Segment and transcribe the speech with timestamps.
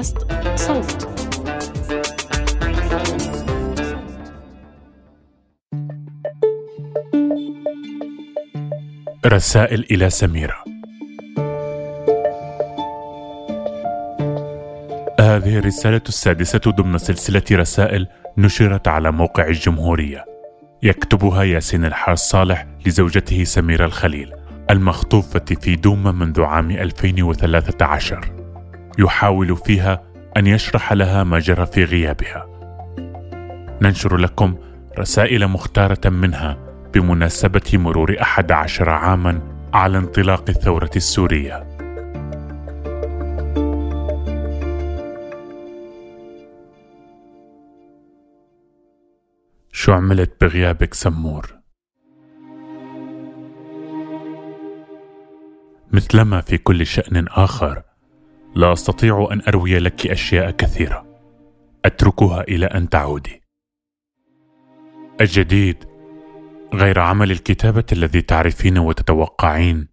[0.00, 0.26] بودكاست
[0.56, 1.08] صوت.
[9.26, 10.64] رسائل إلى سميرة.
[15.20, 18.06] هذه الرسالة السادسة ضمن سلسلة رسائل
[18.38, 20.24] نشرت على موقع الجمهورية.
[20.82, 24.32] يكتبها ياسين الحاج صالح لزوجته سميرة الخليل
[24.70, 28.39] المخطوفة في دوما منذ عام 2013
[29.00, 30.02] يحاول فيها
[30.36, 32.46] أن يشرح لها ما جرى في غيابها
[33.82, 34.56] ننشر لكم
[34.98, 36.58] رسائل مختارة منها
[36.94, 39.40] بمناسبة مرور أحد عشر عاما
[39.74, 41.66] على انطلاق الثورة السورية
[49.72, 51.60] شو عملت بغيابك سمور؟
[55.92, 57.82] مثلما في كل شأن آخر
[58.54, 61.06] لا أستطيع أن أروي لك أشياء كثيرة.
[61.84, 63.42] أتركها إلى أن تعودي.
[65.20, 65.76] الجديد
[66.74, 69.88] غير عمل الكتابة الذي تعرفين وتتوقعين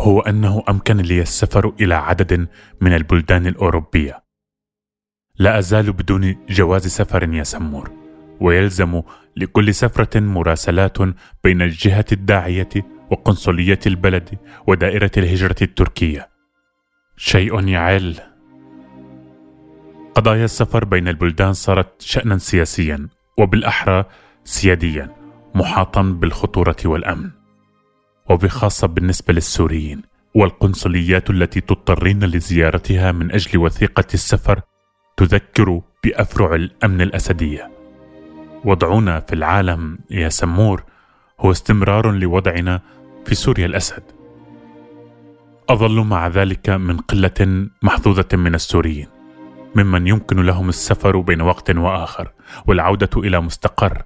[0.00, 2.48] هو أنه أمكن لي السفر إلى عدد
[2.80, 4.24] من البلدان الأوروبية.
[5.38, 7.90] لا أزال بدون جواز سفر يا سمور
[8.40, 9.02] ويلزم
[9.36, 10.98] لكل سفرة مراسلات
[11.44, 12.68] بين الجهة الداعية
[13.10, 16.31] وقنصلية البلد ودائرة الهجرة التركية.
[17.16, 18.16] شيء يعل.
[20.14, 24.04] قضايا السفر بين البلدان صارت شأنا سياسيا وبالأحرى
[24.44, 25.16] سياديا
[25.54, 27.30] محاطا بالخطورة والأمن.
[28.30, 30.02] وبخاصة بالنسبة للسوريين
[30.34, 34.60] والقنصليات التي تضطرين لزيارتها من أجل وثيقة السفر
[35.16, 37.70] تذكر بأفرع الأمن الأسدية.
[38.64, 40.84] وضعنا في العالم يا سمور
[41.40, 42.80] هو استمرار لوضعنا
[43.26, 44.02] في سوريا الأسد.
[45.68, 49.06] أظل مع ذلك من قلة محظوظة من السوريين
[49.74, 52.32] ممن يمكن لهم السفر بين وقت وآخر
[52.66, 54.02] والعودة إلى مستقر.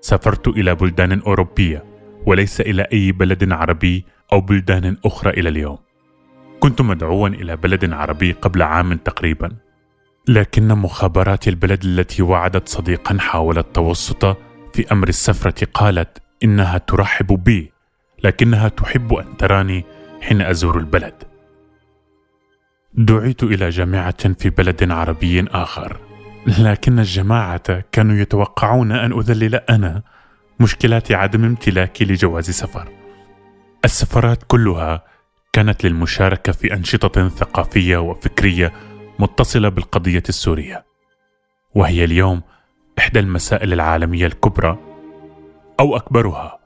[0.00, 1.84] سافرت إلى بلدان أوروبية
[2.26, 5.78] وليس إلى أي بلد عربي أو بلدان أخرى إلى اليوم.
[6.60, 9.52] كنت مدعوا إلى بلد عربي قبل عام تقريبا
[10.28, 14.24] لكن مخابرات البلد التي وعدت صديقا حاول التوسط
[14.74, 17.72] في أمر السفرة قالت إنها ترحب بي
[18.24, 19.84] لكنها تحب أن تراني
[20.26, 21.24] حين أزور البلد
[22.94, 26.00] دعيت إلى جامعة في بلد عربي آخر
[26.46, 30.02] لكن الجماعة كانوا يتوقعون أن أذلل أنا
[30.60, 32.88] مشكلات عدم امتلاكي لجواز سفر.
[33.84, 35.04] السفرات كلها
[35.52, 38.72] كانت للمشاركة في أنشطة ثقافية وفكرية
[39.18, 40.84] متصلة بالقضية السورية.
[41.74, 42.42] وهي اليوم
[42.98, 44.78] إحدى المسائل العالمية الكبرى
[45.80, 46.65] أو أكبرها.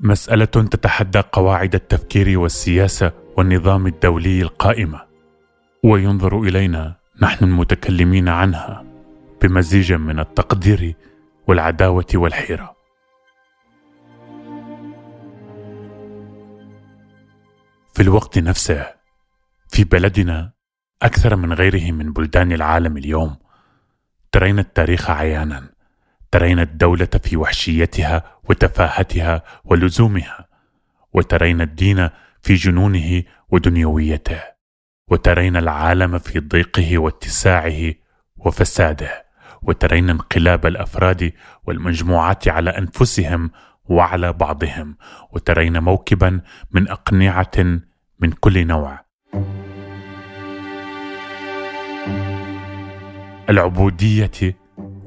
[0.00, 5.00] مسألة تتحدى قواعد التفكير والسياسة والنظام الدولي القائمة.
[5.84, 8.84] وينظر إلينا نحن المتكلمين عنها
[9.42, 10.94] بمزيج من التقدير
[11.46, 12.76] والعداوة والحيرة
[17.94, 18.86] في الوقت نفسه
[19.68, 20.52] في بلدنا
[21.02, 23.36] أكثر من غيره من بلدان العالم اليوم
[24.32, 25.77] ترين التاريخ عيانا
[26.30, 30.48] ترين الدولة في وحشيتها وتفاهتها ولزومها
[31.12, 32.08] وترين الدين
[32.42, 34.40] في جنونه ودنيويته
[35.10, 37.94] وترين العالم في ضيقه واتساعه
[38.36, 39.26] وفساده
[39.62, 41.32] وترين انقلاب الأفراد
[41.66, 43.50] والمجموعات على أنفسهم
[43.84, 44.96] وعلى بعضهم
[45.32, 46.40] وترين موكبا
[46.70, 47.80] من أقنعة
[48.20, 49.04] من كل نوع.
[53.50, 54.56] العبودية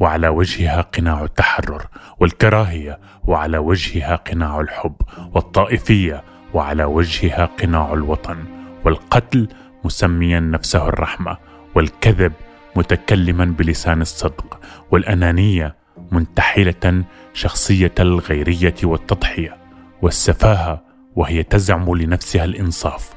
[0.01, 1.85] وعلى وجهها قناع التحرر
[2.19, 4.95] والكراهية وعلى وجهها قناع الحب
[5.33, 6.23] والطائفية
[6.53, 8.37] وعلى وجهها قناع الوطن
[8.85, 9.47] والقتل
[9.83, 11.37] مسميا نفسه الرحمة
[11.75, 12.33] والكذب
[12.75, 14.59] متكلما بلسان الصدق
[14.91, 15.75] والأنانية
[16.11, 19.57] منتحلة شخصية الغيرية والتضحية
[20.01, 20.81] والسفاهة
[21.15, 23.13] وهي تزعم لنفسها الإنصاف.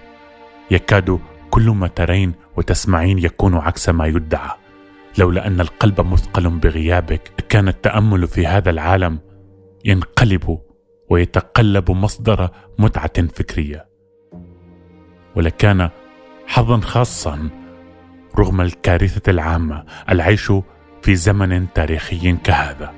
[0.71, 1.19] يكاد
[1.51, 4.64] كل ما ترين وتسمعين يكون عكس ما يدعى.
[5.19, 9.19] لولا أن القلب مثقل بغيابك كان التأمل في هذا العالم
[9.85, 10.59] ينقلب
[11.11, 13.89] ويتقلب مصدر متعة فكرية
[15.37, 15.91] ولكان
[16.47, 17.51] حظا خاصا
[18.39, 20.53] رغم الكارثة العامة العيش
[21.03, 22.93] في زمن تاريخي كهذا.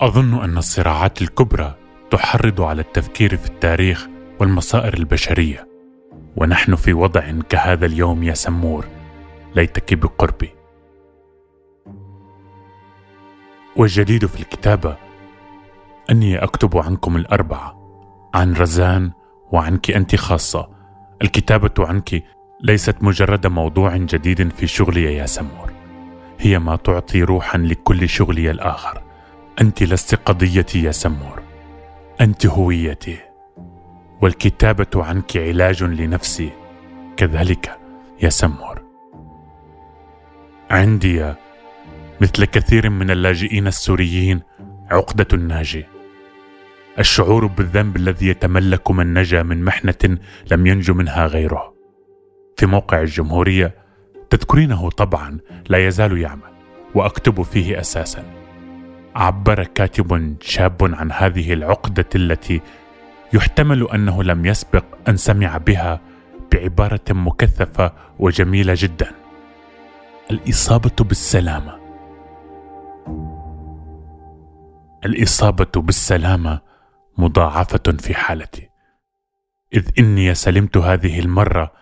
[0.00, 1.74] أظن أن الصراعات الكبرى
[2.10, 4.08] تحرض على التفكير في التاريخ
[4.40, 5.68] والمصائر البشرية،
[6.36, 8.86] ونحن في وضع كهذا اليوم يا سمور،
[9.56, 10.50] ليتك بقربي.
[13.76, 14.96] والجديد في الكتابة
[16.10, 17.78] أني أكتب عنكم الأربعة،
[18.34, 19.12] عن رزان
[19.52, 20.68] وعنك أنت خاصة.
[21.22, 22.24] الكتابة عنك
[22.60, 25.72] ليست مجرد موضوع جديد في شغلي يا سمور
[26.40, 29.02] هي ما تعطي روحا لكل شغلي الآخر
[29.60, 31.42] أنت لست قضيتي يا سمور
[32.20, 33.18] أنت هويتي
[34.22, 36.50] والكتابة عنك علاج لنفسي
[37.16, 37.78] كذلك
[38.22, 38.71] يا سمور
[40.72, 41.34] عندي
[42.20, 44.40] مثل كثير من اللاجئين السوريين
[44.90, 45.84] عقدة الناجي.
[46.98, 50.18] الشعور بالذنب الذي يتملك من نجا من محنة
[50.50, 51.74] لم ينج منها غيره.
[52.56, 53.74] في موقع الجمهورية
[54.30, 55.38] تذكرينه طبعا
[55.68, 56.52] لا يزال يعمل
[56.94, 58.24] وأكتب فيه أساسا
[59.14, 62.60] عبر كاتب شاب عن هذه العقدة التي
[63.32, 66.00] يحتمل أنه لم يسبق أن سمع بها
[66.52, 69.21] بعبارة مكثفة وجميلة جدا.
[70.30, 71.78] الإصابة بالسلامة.
[75.04, 76.60] الإصابة بالسلامة
[77.18, 78.68] مضاعفة في حالتي.
[79.74, 81.72] إذ إني سلمت هذه المرة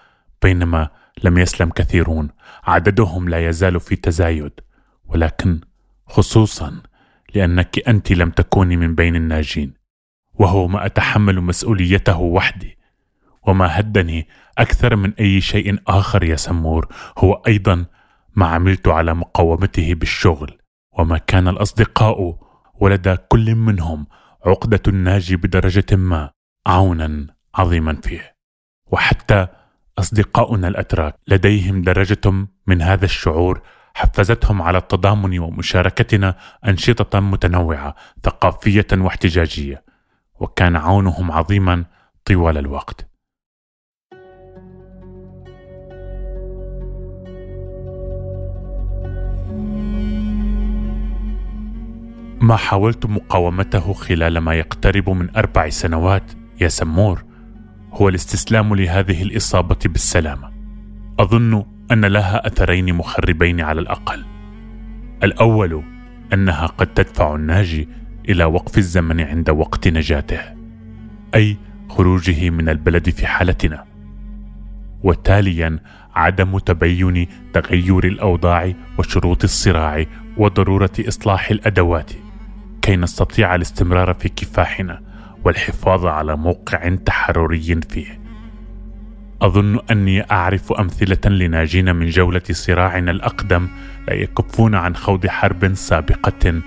[0.42, 0.88] بينما
[1.24, 2.30] لم يسلم كثيرون.
[2.64, 4.52] عددهم لا يزال في تزايد.
[5.04, 5.60] ولكن
[6.06, 6.82] خصوصا
[7.34, 9.74] لأنك أنت لم تكوني من بين الناجين.
[10.34, 12.78] وهو ما أتحمل مسؤوليته وحدي.
[13.42, 14.28] وما هدني
[14.58, 16.88] أكثر من أي شيء آخر يا سمور.
[17.18, 17.86] هو أيضا
[18.34, 20.58] ما عملت على مقاومته بالشغل
[20.98, 22.38] وما كان الأصدقاء
[22.74, 24.06] ولدى كل منهم
[24.46, 26.30] عقدة الناجي بدرجة ما
[26.66, 28.34] عونا عظيما فيه.
[28.86, 29.46] وحتى
[29.98, 33.62] أصدقاؤنا الأتراك لديهم درجة من هذا الشعور
[33.94, 36.36] حفزتهم على التضامن ومشاركتنا
[36.66, 37.94] أنشطة متنوعة
[38.24, 39.84] ثقافية واحتجاجية
[40.40, 41.84] وكان عونهم عظيما
[42.24, 43.09] طوال الوقت.
[52.40, 57.24] ما حاولت مقاومته خلال ما يقترب من أربع سنوات يا سمور
[57.92, 60.50] هو الاستسلام لهذه الإصابة بالسلامة.
[61.18, 64.24] أظن أن لها أثرين مخربين على الأقل.
[65.22, 65.82] الأول
[66.32, 67.88] أنها قد تدفع الناجي
[68.28, 70.40] إلى وقف الزمن عند وقت نجاته
[71.34, 71.56] أي
[71.88, 73.84] خروجه من البلد في حالتنا.
[75.02, 75.78] وتاليا
[76.14, 80.04] عدم تبين تغير الأوضاع وشروط الصراع
[80.36, 82.12] وضرورة إصلاح الأدوات.
[82.82, 85.02] كي نستطيع الاستمرار في كفاحنا
[85.44, 88.20] والحفاظ على موقع تحرري فيه.
[89.42, 93.68] أظن أني أعرف أمثلة لناجين من جولة صراعنا الأقدم
[94.08, 96.62] لا يكفون عن خوض حرب سابقة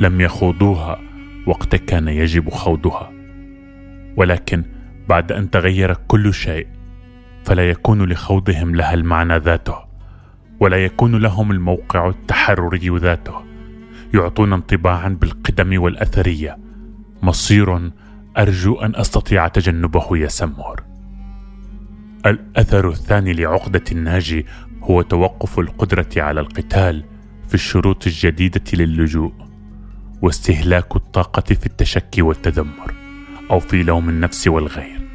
[0.00, 1.00] لم يخوضوها
[1.46, 3.12] وقت كان يجب خوضها.
[4.16, 4.64] ولكن
[5.08, 6.66] بعد أن تغير كل شيء
[7.44, 9.76] فلا يكون لخوضهم لها المعنى ذاته
[10.60, 13.43] ولا يكون لهم الموقع التحرري ذاته.
[14.14, 16.58] يعطون انطباعا بالقدم والأثرية.
[17.22, 17.90] مصير
[18.38, 20.82] أرجو أن أستطيع تجنبه يا سمور.
[22.26, 24.46] الأثر الثاني لعقدة الناجي
[24.82, 27.04] هو توقف القدرة على القتال
[27.48, 29.32] في الشروط الجديدة للجوء
[30.22, 32.94] واستهلاك الطاقة في التشكي والتذمر
[33.50, 35.08] أو في لوم النفس والغير.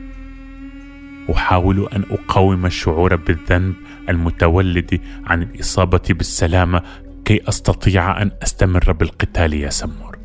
[1.31, 3.73] أحاول أن أقاوم الشعور بالذنب
[4.09, 6.81] المتولد عن الإصابة بالسلامة
[7.29, 10.17] كي أستطيع أن أستمر بالقتال يا سمور.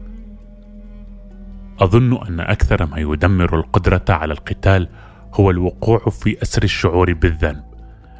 [1.80, 4.88] أظن أن أكثر ما يدمر القدرة على القتال
[5.34, 7.64] هو الوقوع في أسر الشعور بالذنب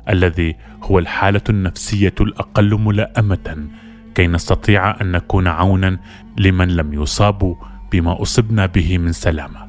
[0.09, 3.69] الذي هو الحالة النفسية الأقل ملائمة
[4.15, 5.99] كي نستطيع أن نكون عونا
[6.39, 7.55] لمن لم يصابوا
[7.93, 9.69] بما أصبنا به من سلامة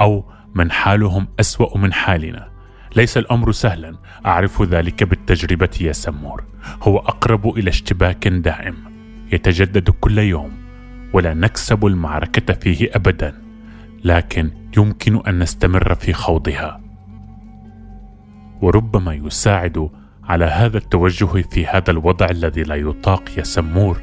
[0.00, 2.57] أو من حالهم أسوأ من حالنا.
[2.98, 3.94] ليس الأمر سهلا.
[4.26, 6.44] أعرف ذلك بالتجربة يا سمور.
[6.82, 8.74] هو أقرب إلى اشتباك دائم.
[9.32, 10.50] يتجدد كل يوم.
[11.12, 13.34] ولا نكسب المعركة فيه ابدا.
[14.04, 16.80] لكن يمكن أن نستمر في خوضها.
[18.60, 19.90] وربما يساعد
[20.24, 24.00] على هذا التوجه في هذا الوضع الذي لا يطاق يا سمور.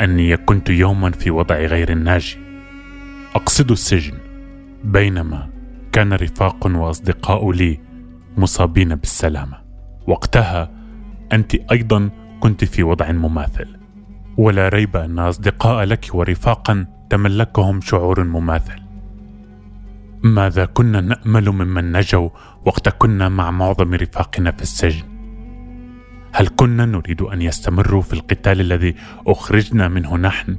[0.00, 2.38] أني كنت يوما في وضع غير الناجي.
[3.34, 4.18] أقصد السجن.
[4.84, 5.48] بينما
[5.92, 7.89] كان رفاق وأصدقاء لي
[8.36, 9.58] مصابين بالسلامة.
[10.06, 10.70] وقتها
[11.32, 12.10] أنت أيضا
[12.40, 13.76] كنت في وضع مماثل.
[14.36, 18.80] ولا ريب أن أصدقاء لك ورفاقا تملكهم شعور مماثل.
[20.22, 22.30] ماذا كنا نأمل ممن نجوا
[22.64, 25.04] وقت كنا مع معظم رفاقنا في السجن؟
[26.32, 28.94] هل كنا نريد أن يستمروا في القتال الذي
[29.26, 30.56] أخرجنا منه نحن؟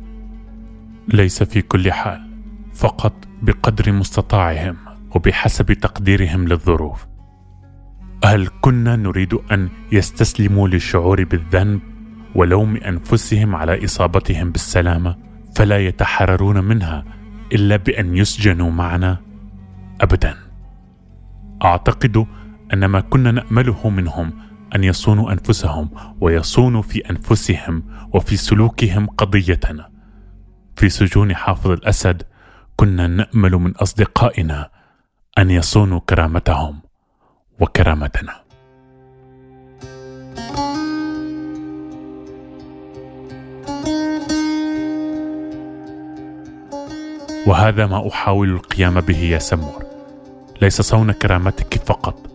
[1.08, 2.30] ليس في كل حال
[2.74, 4.78] فقط بقدر مستطاعهم
[5.16, 7.11] وبحسب تقديرهم للظروف.
[8.24, 11.82] هل كنا نريد أن يستسلموا للشعور بالذنب
[12.36, 15.16] ولوم أنفسهم على إصابتهم بالسلامة؟
[15.56, 17.06] فلا يتحررون منها
[17.54, 19.18] إلا بأن يسجنوا معنا.
[20.02, 20.36] ابدا.
[21.64, 22.26] أعتقد
[22.74, 24.34] أن ما كنا نأمله منهم
[24.76, 25.90] أن يصونوا أنفسهم
[26.22, 29.90] ويصونوا في أنفسهم وفي سلوكهم قضيتنا.
[30.76, 32.24] في سجون حافظ الأسد
[32.76, 34.70] كنا نأمل من أصدقائنا
[35.38, 36.91] أن يصونوا كرامتهم.
[37.62, 38.42] وكرامتنا.
[47.48, 49.86] وهذا ما أحاول القيام به يا سمور.
[50.62, 52.32] ليس صون كرامتك فقط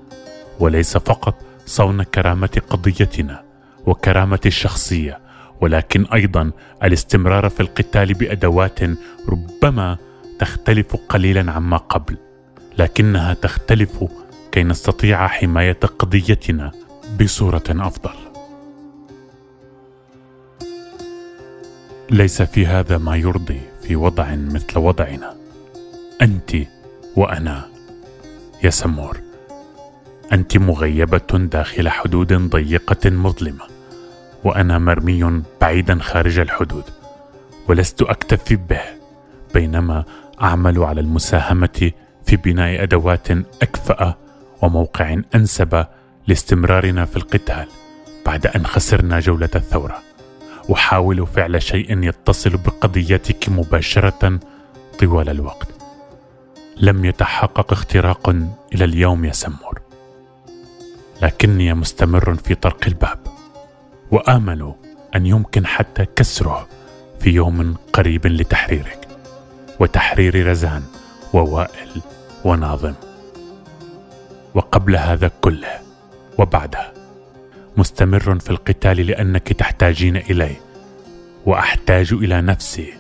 [0.60, 1.34] وليس فقط
[1.66, 3.42] صون كرامة قضيتنا
[3.86, 5.18] وكرامة الشخصية
[5.60, 6.50] ولكن أيضا
[6.84, 8.78] الاستمرار في القتال بأدوات
[9.28, 9.96] ربما
[10.38, 12.16] تختلف قليلا عما قبل
[12.78, 14.04] لكنها تختلف
[14.56, 16.72] كي نستطيع حماية قضيتنا
[17.20, 18.14] بصورة أفضل.
[22.10, 25.36] ليس في هذا ما يرضي في وضع مثل وضعنا.
[26.22, 26.56] أنت
[27.16, 27.68] وأنا
[28.64, 29.20] يا سمور.
[30.32, 33.64] أنت مغيبة داخل حدود ضيقة مظلمة
[34.44, 36.84] وأنا مرمي بعيدا خارج الحدود
[37.68, 38.82] ولست أكتفي به
[39.54, 40.04] بينما
[40.42, 41.92] أعمل على المساهمة
[42.26, 43.30] في بناء أدوات
[43.62, 44.25] أكفأ
[44.62, 45.86] وموقع أنسب
[46.26, 47.66] لاستمرارنا في القتال
[48.26, 49.98] بعد أن خسرنا جولة الثورة.
[50.72, 54.40] أحاول فعل شيء يتصل بقضيتك مباشرة
[55.00, 55.68] طوال الوقت.
[56.76, 58.28] لم يتحقق اختراق
[58.74, 59.80] إلى اليوم يا سمور.
[61.22, 63.18] لكني مستمر في طرق الباب
[64.10, 64.74] وآمل
[65.14, 66.68] أن يمكن حتى كسره
[67.20, 69.08] في يوم قريب لتحريرك
[69.80, 70.82] وتحرير رزان
[71.32, 72.00] ووائل
[72.44, 72.94] وناظم.
[74.56, 75.80] وقبل هذا كله
[76.38, 76.92] وبعده.
[77.76, 80.56] مستمر في القتال لأنك تحتاجين الي
[81.46, 82.94] وأحتاج إلى نفسي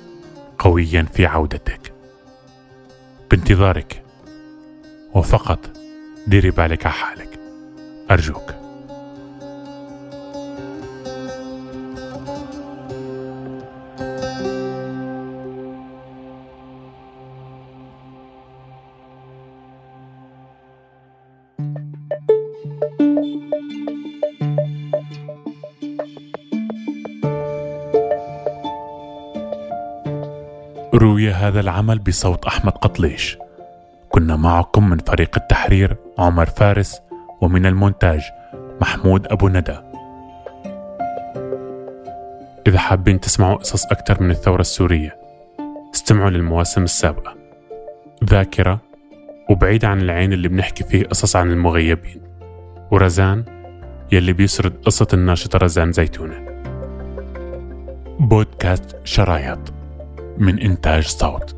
[0.58, 1.92] قويا في عودتك.
[3.30, 4.02] بانتظارك
[5.14, 5.58] وفقط
[6.26, 7.40] ديري بالك على حالك.
[8.10, 8.65] أرجوك.
[30.96, 33.38] روي هذا العمل بصوت أحمد قطليش.
[34.08, 37.00] كنا معكم من فريق التحرير عمر فارس
[37.40, 38.20] ومن المونتاج
[38.80, 39.76] محمود أبو ندى.
[42.66, 45.16] إذا حابين تسمعوا قصص أكثر من الثورة السورية
[45.94, 47.34] استمعوا للمواسم السابقة.
[48.24, 48.80] ذاكرة
[49.50, 52.20] وبعيد عن العين اللي بنحكي فيه قصص عن المغيبين.
[52.90, 53.44] ورزان
[54.12, 56.62] يلي بيسرد قصة الناشطة رزان زيتونة.
[58.20, 59.75] بودكاست شرايط.
[60.38, 61.55] من إنتاج صوت.